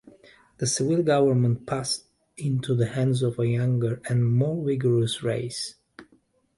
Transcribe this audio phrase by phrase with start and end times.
[0.57, 2.05] The civil government passed
[2.35, 5.75] into the hands of a younger and more vigorous race.